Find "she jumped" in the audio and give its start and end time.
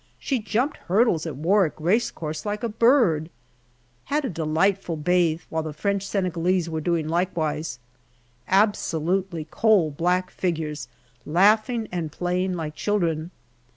0.17-0.77